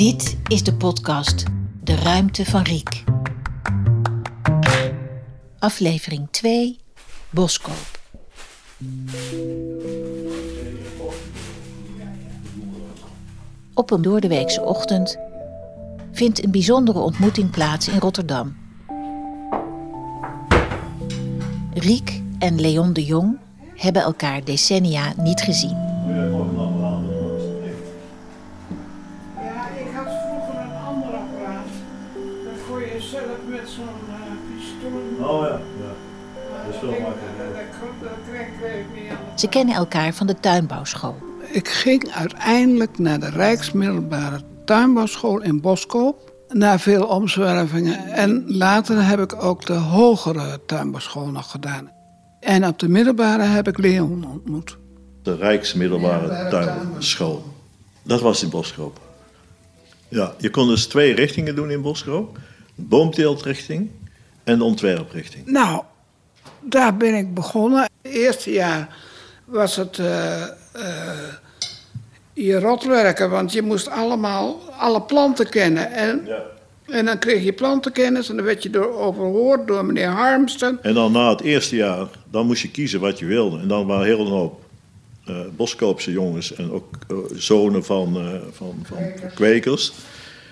[0.00, 1.44] Dit is de podcast
[1.84, 3.04] De Ruimte van Riek.
[5.58, 6.78] Aflevering 2
[7.30, 8.00] Boskoop.
[13.74, 15.18] Op een doordeweekse ochtend
[16.12, 18.56] vindt een bijzondere ontmoeting plaats in Rotterdam.
[21.74, 23.38] Riek en Leon de Jong
[23.76, 25.76] hebben elkaar decennia niet gezien.
[35.30, 35.92] Oh ja, ja.
[36.64, 37.40] dat is veel makkelijker.
[39.36, 41.16] Ze kennen elkaar van de tuinbouwschool.
[41.52, 46.32] Ik ging uiteindelijk naar de Rijksmiddelbare Tuinbouwschool in Boskoop.
[46.48, 48.06] Na veel omzwervingen.
[48.06, 51.90] En later heb ik ook de hogere tuinbouwschool nog gedaan.
[52.40, 54.76] En op de middelbare heb ik Leon ontmoet.
[55.22, 57.44] De Rijksmiddelbare Tuinschool.
[58.02, 59.00] Dat was in Boskoop.
[60.08, 62.38] Ja, je kon dus twee richtingen doen in Boskoop.
[62.74, 63.90] De boomteeltrichting
[64.44, 65.46] en de ontwerprichting.
[65.46, 65.82] Nou,
[66.60, 67.80] daar ben ik begonnen.
[68.02, 68.96] Het eerste jaar
[69.44, 70.48] was het eh, eh,
[72.32, 75.92] je rotwerken, want je moest allemaal alle planten kennen.
[75.92, 76.42] En, Ja.
[76.86, 80.78] en dan kreeg je plantenkennis en dan werd je door, overhoord door meneer Harmsten.
[80.82, 83.58] En dan na het eerste jaar, dan moest je kiezen wat je wilde.
[83.58, 84.60] En dan waren heel een hoop
[85.26, 86.88] eh, Boskoopse jongens en ook
[87.34, 88.98] zonen van, eh, van, van
[89.34, 89.92] kwekers.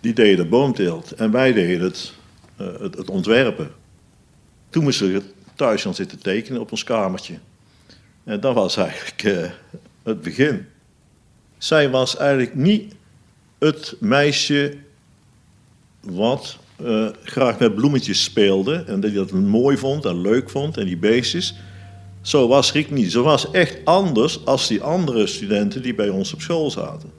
[0.00, 1.12] Die deden boomteelt.
[1.12, 2.12] En wij deden het,
[2.80, 3.70] het, het ontwerpen.
[4.70, 5.22] Toen moesten we
[5.54, 7.38] thuis gaan zitten tekenen op ons kamertje.
[8.24, 9.50] En dat was eigenlijk eh,
[10.02, 10.66] het begin.
[11.58, 12.94] Zij was eigenlijk niet
[13.58, 14.76] het meisje
[16.00, 20.84] wat eh, graag met bloemetjes speelde en die dat mooi vond en leuk vond en
[20.84, 21.54] die beestjes.
[22.20, 23.12] Zo was Riek niet.
[23.12, 27.10] Ze was echt anders als die andere studenten die bij ons op school zaten.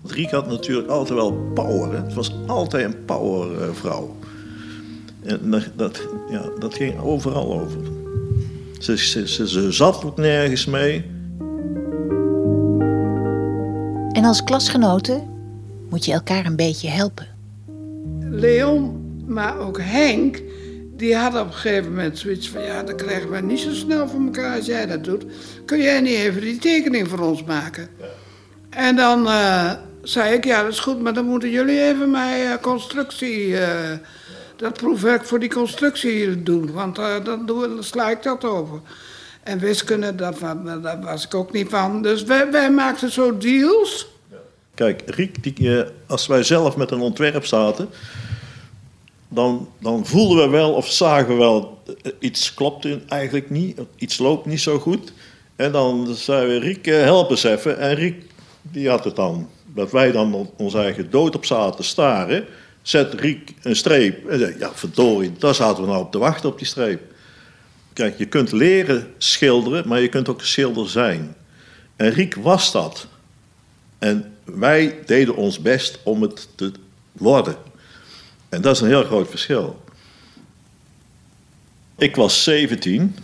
[0.00, 2.04] Want Riek had natuurlijk altijd wel power.
[2.04, 4.16] Het was altijd een powervrouw.
[5.22, 7.80] En dat, dat, ja, dat ging overal over.
[8.78, 11.04] Ze, ze, ze, ze zat ook nergens mee.
[14.12, 15.28] En als klasgenoten
[15.90, 17.26] moet je elkaar een beetje helpen.
[18.20, 20.42] Leon, maar ook Henk,
[20.96, 22.62] die had op een gegeven moment zoiets van...
[22.62, 25.24] ja, dat krijgen we niet zo snel voor elkaar als jij dat doet.
[25.64, 27.88] Kun jij niet even die tekening voor ons maken?
[28.70, 32.46] En dan eh, zei ik, ja, dat is goed, maar dan moeten jullie even mijn
[32.46, 33.58] eh, constructie...
[33.58, 33.98] eh,
[34.62, 38.80] dat proefwerk voor die constructie doen, want eh, dan, sla ik dat over.
[39.42, 40.40] En wiskunde, dat,
[40.82, 42.02] daar was ik ook niet van.
[42.02, 44.06] Dus wij, wij maakten zo deals...
[44.74, 47.88] Kijk, Riek, die, eh, als wij zelf met een ontwerp zaten,
[49.28, 54.18] dan, dan voelden we wel of zagen we wel, eh, iets klopt eigenlijk niet, iets
[54.18, 55.12] loopt niet zo goed.
[55.56, 57.78] En dan zeiden we, Riek, help eens even.
[57.78, 58.24] En Riek,
[58.62, 62.44] die had het dan, dat wij dan on- ons eigen dood op zaten te staren,
[62.82, 64.28] zet Riek een streep.
[64.28, 67.02] En ja verdorie, daar zaten we nou op te wachten op die streep.
[67.92, 71.34] Kijk, je kunt leren schilderen, maar je kunt ook schilder zijn.
[71.96, 73.06] En Riek was dat.
[73.98, 76.72] En wij deden ons best om het te
[77.12, 77.56] worden.
[78.48, 79.82] En dat is een heel groot verschil.
[81.98, 83.16] Ik was 17.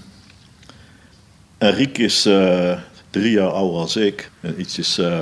[1.59, 2.79] En Riek is eh,
[3.11, 4.31] drie jaar ouder als ik.
[4.41, 5.21] En ietsjes eh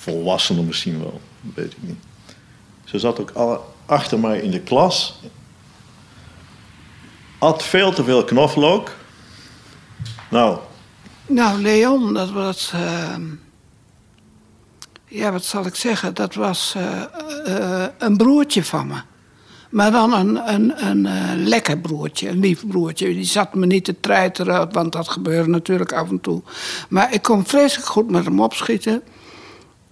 [0.00, 1.20] volwassener misschien wel.
[1.54, 2.09] Weet ik niet.
[2.90, 3.32] Ze zat ook
[3.86, 5.20] achter mij in de klas.
[7.38, 8.90] Had veel te veel knoflook.
[10.30, 10.58] Nou,
[11.26, 12.70] Nou, Leon, dat was.
[12.74, 13.14] eh,
[15.06, 16.14] ja, wat zal ik zeggen?
[16.14, 17.02] Dat was eh,
[17.82, 19.00] eh, een broertje van me.
[19.70, 23.06] Maar dan een, een, een lekker broertje, een lief broertje.
[23.14, 26.42] Die zat me niet te treiteren, want dat gebeurde natuurlijk af en toe.
[26.88, 29.02] Maar ik kon vreselijk goed met hem opschieten.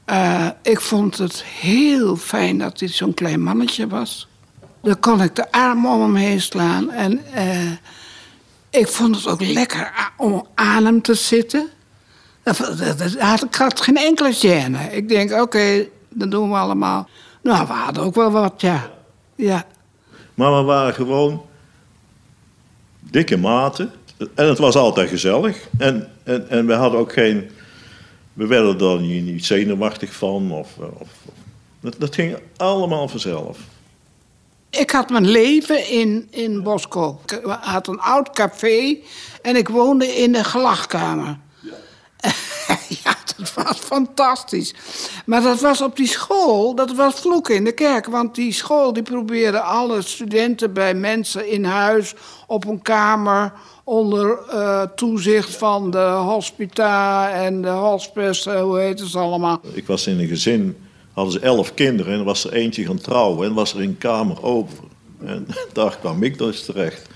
[0.09, 4.29] Eh, ik vond het heel fijn dat hij zo'n klein mannetje was.
[4.83, 6.91] Dan kon ik de arm om hem heen slaan.
[6.91, 7.71] En eh,
[8.71, 11.69] ik vond het ook lekker om aan hem te zitten.
[12.45, 14.95] Ik had geen enkele gêne.
[14.95, 17.09] Ik denk, oké, dat doen we allemaal.
[17.43, 18.91] Nou, we hadden ook wel wat, ja.
[19.35, 19.65] Ja,
[20.35, 21.43] Maar we waren gewoon
[23.01, 23.93] dikke maten.
[24.35, 25.69] En het was altijd gezellig.
[25.79, 27.51] En, en, en we hadden ook geen.
[28.39, 30.53] We werden er niet, niet zenuwachtig van.
[30.53, 31.09] Of, of, of-
[31.81, 33.59] dat, dat ging allemaal vanzelf.
[34.71, 37.33] Ik had mijn leven in, in Boskoop.
[37.33, 38.97] Ik had een oud café
[39.43, 41.39] en ik woonde in de gelachkamer.
[41.61, 41.73] Ja.
[43.55, 44.75] dat was fantastisch.
[45.27, 48.07] Maar dat was op die school, dat was vloeken in de kerk.
[48.07, 52.15] Want die school die probeerde alle studenten bij mensen in huis...
[52.47, 53.53] op een kamer
[53.85, 59.61] onder eh, toezicht van de hospita en de hospice, eh, hoe heet het allemaal.
[59.73, 60.77] Ik was in een gezin,
[61.13, 64.43] hadden ze elf kinderen en was er eentje gaan trouwen en was er een kamer
[64.43, 64.79] over.
[65.25, 67.09] En daar kwam ik dus terecht.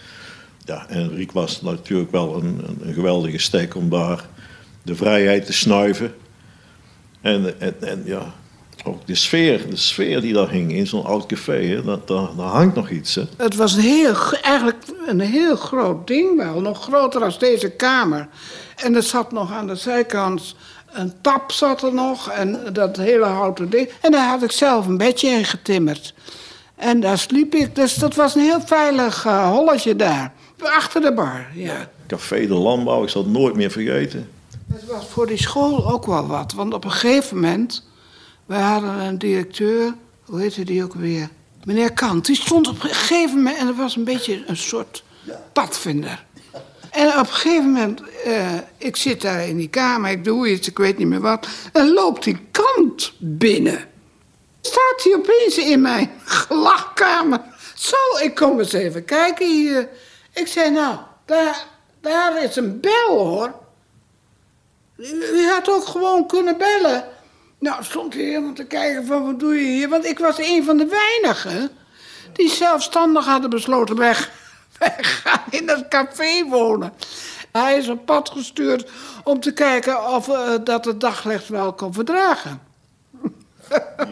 [0.65, 4.29] Ja, en Riek was natuurlijk wel een, een geweldige stek om daar
[4.83, 6.15] de vrijheid te snuiven.
[7.21, 8.35] En, en, en ja,
[8.85, 12.29] ook de sfeer, de sfeer die daar hing in zo'n oud café, hè, dat, daar,
[12.37, 13.15] daar hangt nog iets.
[13.15, 13.23] Hè.
[13.37, 18.29] Het was een heel, eigenlijk een heel groot ding wel, nog groter dan deze kamer.
[18.77, 20.55] En er zat nog aan de zijkant
[20.93, 23.89] een tap zat er nog en dat hele houten ding.
[24.01, 26.15] En daar had ik zelf een bedje in getimmerd.
[26.77, 30.33] En daar sliep ik, dus dat was een heel veilig uh, holletje daar.
[30.59, 31.91] Achter de bar, ja.
[32.07, 34.29] Café de Landbouw, ik zal het nooit meer vergeten.
[34.73, 37.85] Het was voor die school ook wel wat, want op een gegeven moment...
[38.47, 41.29] wij hadden een directeur, hoe heette die ook weer?
[41.65, 43.57] Meneer Kant, die stond op een gegeven moment...
[43.57, 45.05] en dat was een beetje een soort
[45.53, 46.25] padvinder.
[46.91, 50.69] En op een gegeven moment, uh, ik zit daar in die kamer, ik doe iets,
[50.69, 51.47] ik weet niet meer wat.
[51.73, 53.85] En loopt die kant binnen.
[54.61, 57.41] Staat hij opeens in mijn gelachkamer.
[57.75, 59.89] Zo, ik kom eens even kijken hier.
[60.33, 61.67] Ik zei, nou, daar,
[62.01, 63.61] daar is een bel hoor.
[65.11, 67.05] U had ook gewoon kunnen bellen.
[67.59, 69.89] Nou, stond hij helemaal te kijken van, wat doe je hier?
[69.89, 71.71] Want ik was een van de weinigen
[72.33, 74.31] die zelfstandig hadden besloten weg
[74.79, 76.93] wij gaan in het café wonen.
[77.53, 78.91] Hij is op pad gestuurd
[79.25, 82.61] om te kijken of uh, dat het daglicht wel kon verdragen.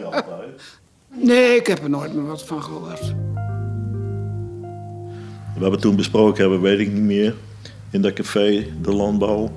[0.03, 0.61] Altijd.
[1.07, 3.13] Nee, ik heb er nooit meer wat van gehoord.
[5.57, 7.35] Wat we toen besproken hebben, weet ik niet meer.
[7.89, 9.51] In dat café, de landbouw.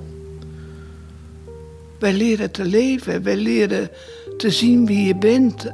[1.99, 3.89] Wij leren te leven, wij leren
[4.37, 5.71] te zien wie je bent.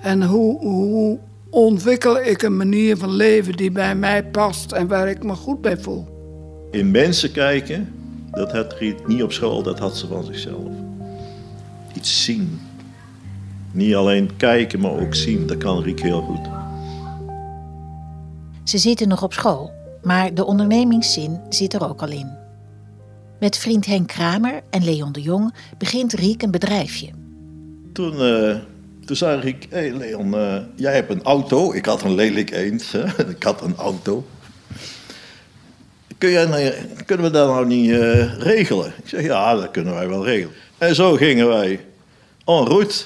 [0.00, 1.18] En hoe, hoe
[1.50, 5.60] ontwikkel ik een manier van leven die bij mij past en waar ik me goed
[5.60, 6.06] bij voel.
[6.70, 7.94] In mensen kijken,
[8.30, 10.68] dat had Riet niet op school, dat had ze van zichzelf.
[11.94, 12.60] Iets zien.
[13.72, 15.46] Niet alleen kijken, maar ook zien.
[15.46, 16.48] Dat kan Riek heel goed.
[18.64, 19.70] Ze zitten nog op school,
[20.02, 22.45] maar de ondernemingszin zit er ook al in.
[23.40, 27.08] Met vriend Henk Kramer en Leon de Jong begint Riek een bedrijfje.
[27.92, 28.56] Toen, uh,
[29.04, 31.72] toen zei Riek, hé Leon, uh, jij hebt een auto.
[31.72, 32.94] Ik had een lelijk eend.
[33.36, 34.26] ik had een auto.
[36.18, 36.72] Kun jij, nou,
[37.06, 38.86] kunnen we dat nou niet uh, regelen?
[38.86, 40.54] Ik zeg, ja, dat kunnen wij wel regelen.
[40.78, 41.80] En zo gingen wij
[42.44, 43.04] en route.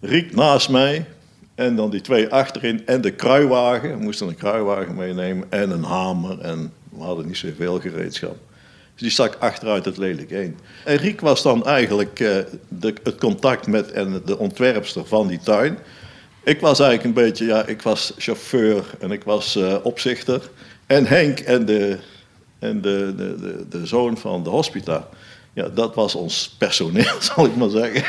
[0.00, 1.06] Riek naast mij.
[1.54, 2.86] En dan die twee achterin.
[2.86, 3.90] En de kruiwagen.
[3.90, 5.46] We moesten een kruiwagen meenemen.
[5.50, 6.40] En een hamer.
[6.40, 8.36] En we hadden niet zoveel gereedschap.
[8.94, 10.58] Dus die stak achteruit het lelijk heen.
[10.84, 12.36] En Riek was dan eigenlijk uh,
[12.68, 15.78] de, het contact met en de ontwerpster van die tuin.
[16.44, 20.50] Ik was eigenlijk een beetje, ja, ik was chauffeur en ik was uh, opzichter.
[20.86, 21.98] En Henk en de,
[22.58, 25.08] en de, de, de, de zoon van de hospita.
[25.52, 28.04] Ja, dat was ons personeel, zal ik maar zeggen.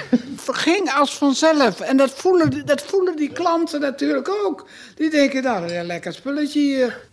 [0.46, 1.80] Het ging als vanzelf.
[1.80, 4.68] En dat voelen, dat voelen die klanten natuurlijk ook.
[4.96, 7.08] Die denken, nou, een lekker spulletje hier.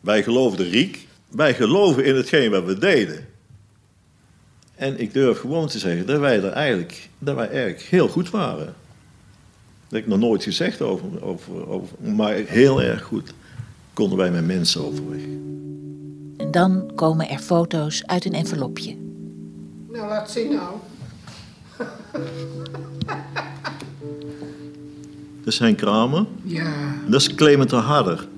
[0.00, 1.07] Wij geloofden Riek.
[1.28, 3.26] Wij geloven in hetgeen wat we deden.
[4.74, 8.30] En ik durf gewoon te zeggen dat wij er eigenlijk, dat wij eigenlijk heel goed
[8.30, 8.66] waren.
[8.66, 8.74] Dat
[9.88, 13.34] heb ik nog nooit gezegd over, over, over, maar heel erg goed
[13.92, 15.22] konden wij met mensen overweg.
[16.36, 18.96] En dan komen er foto's uit een envelopje.
[19.92, 20.76] Nou, laat zien nou.
[25.44, 26.26] Dat is Henk Kramer.
[26.42, 26.94] Ja.
[27.08, 28.28] Dat is Clement de Harder.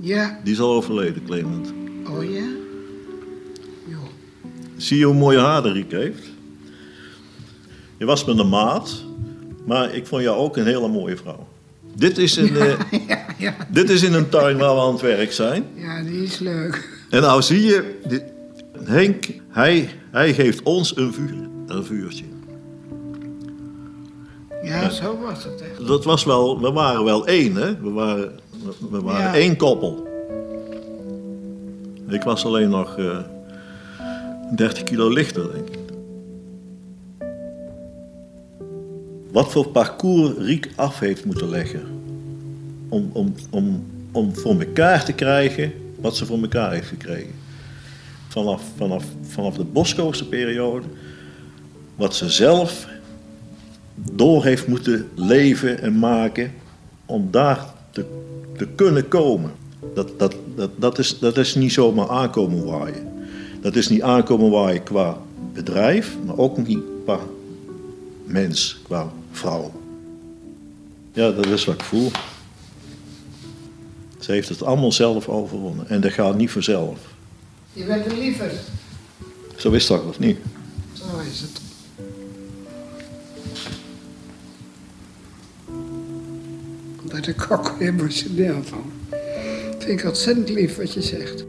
[0.00, 0.40] Ja.
[0.44, 1.72] Die is al overleden, Clement.
[2.10, 2.46] Oh ja?
[3.86, 3.98] Jo.
[4.76, 6.22] Zie je hoe mooie haren Riek heeft?
[7.96, 9.04] Je was met een maat,
[9.66, 11.46] maar ik vond jou ook een hele mooie vrouw.
[11.94, 13.56] Dit is, een, ja, ja, ja.
[13.70, 15.64] dit is in een tuin waar we aan het werk zijn.
[15.74, 16.88] Ja, die is leuk.
[17.10, 18.22] En nou zie je, dit,
[18.84, 22.24] Henk, hij, hij geeft ons een vuur, een vuurtje.
[24.62, 25.86] Ja, zo was het echt.
[25.86, 27.80] Dat was wel, we waren wel één, hè?
[27.80, 28.40] We waren,
[28.90, 30.08] we waren één koppel.
[32.08, 33.18] Ik was alleen nog eh
[34.54, 35.78] 30 kilo lichter, denk ik.
[39.32, 41.82] Wat voor parcours Riek af heeft moeten leggen
[42.88, 47.34] om, om, om, om voor elkaar te krijgen wat ze voor elkaar heeft gekregen.
[48.28, 50.86] Vanaf, vanaf, vanaf de Boskoopse periode,
[51.96, 52.88] wat ze zelf
[53.94, 56.52] door heeft moeten leven en maken
[57.06, 58.04] om daar te,
[58.56, 59.50] te kunnen komen.
[59.94, 63.26] Dat, dat, dat, dat, is, dat is niet zomaar aankomen waaien.
[63.60, 65.18] Dat is niet aankomen waaien qua
[65.52, 67.20] bedrijf, maar ook niet qua
[68.24, 69.72] mens, qua vrouw.
[71.12, 72.10] Ja, dat is wat ik voel.
[74.18, 76.98] Ze heeft het allemaal zelf overwonnen en dat gaat niet vanzelf.
[77.72, 78.50] Je bent een liever.
[79.56, 80.38] Zo is dat of niet?
[80.92, 81.60] Zo is het.
[87.04, 88.97] Daar word ik ook emotioneel van.
[89.88, 91.44] Vind ik ontzettend lief wat je zegt.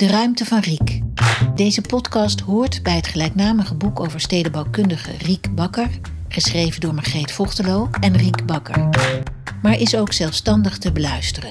[0.00, 1.00] De ruimte van Riek.
[1.54, 5.88] Deze podcast hoort bij het gelijknamige boek over stedenbouwkundige Riek Bakker,
[6.28, 8.88] geschreven door Margreet Vochtelo en Riek Bakker.
[9.62, 11.50] Maar is ook zelfstandig te beluisteren.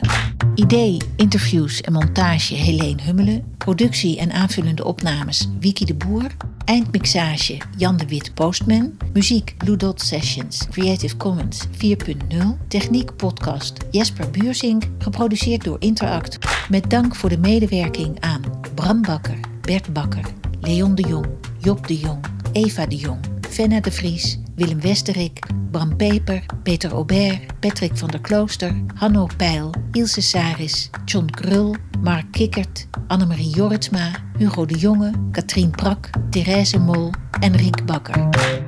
[0.56, 6.32] Idee, interviews en montage Helene Hummelen, productie en aanvullende opnames Wiki de Boer,
[6.66, 14.30] eindmixage Jan de Wit Postman, muziek Blue Dot Sessions, Creative Commons 4.0, techniek podcast Jesper
[14.30, 16.38] Buursink, geproduceerd door Interact,
[16.70, 18.42] met dank voor de medewerking aan
[18.76, 20.26] Bram Bakker, Bert Bakker,
[20.62, 21.28] Leon de Jong,
[21.60, 23.20] Job de Jong, Eva de Jong,
[23.50, 29.72] Fenna de Vries, Willem Westerik, Bram Peper, Peter Aubert, Patrick van der Klooster, Hanno Peil,
[29.94, 37.12] Ilse Saris, John Krul, Mark Kikkert, Annemarie Jorritsma, Hugo de Jonge, Katrien Prak, Therese Mol
[37.40, 38.59] en Riek Bakker.